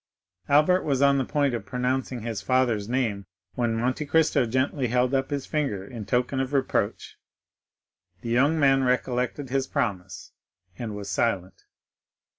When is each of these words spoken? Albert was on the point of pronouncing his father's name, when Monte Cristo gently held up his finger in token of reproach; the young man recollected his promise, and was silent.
Albert 0.49 0.81
was 0.81 0.99
on 1.03 1.19
the 1.19 1.23
point 1.23 1.53
of 1.53 1.63
pronouncing 1.63 2.21
his 2.23 2.41
father's 2.41 2.89
name, 2.89 3.27
when 3.53 3.75
Monte 3.77 4.07
Cristo 4.07 4.47
gently 4.47 4.87
held 4.87 5.13
up 5.13 5.29
his 5.29 5.45
finger 5.45 5.85
in 5.85 6.07
token 6.07 6.39
of 6.39 6.53
reproach; 6.53 7.19
the 8.21 8.29
young 8.29 8.59
man 8.59 8.83
recollected 8.83 9.51
his 9.51 9.67
promise, 9.67 10.31
and 10.75 10.95
was 10.95 11.07
silent. 11.07 11.65